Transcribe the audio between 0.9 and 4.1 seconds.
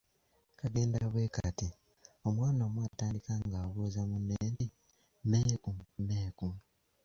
bwe kati; omwana omu atandika ng’abuuza